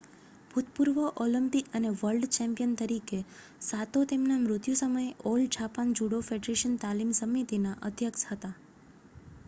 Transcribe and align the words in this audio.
ભૂતપૂર્વ 0.51 0.95
ઓલિમ્પિક 1.17 1.67
અને 1.73 1.89
world 1.95 2.31
champion 2.37 2.71
તરીકે 2.77 3.19
સાતો 3.65 4.01
તેમના 4.09 4.37
મૃત્યુ 4.43 4.79
સમયે 4.79 5.03
ઓલ 5.27 5.45
જાપાન 5.51 5.91
જુડો 5.99 6.21
ફેડરેશન 6.29 6.79
તાલીમ 6.79 7.11
સમિતિના 7.19 7.75
અધ્યક્ષ 7.91 8.25
હતા 8.29 8.51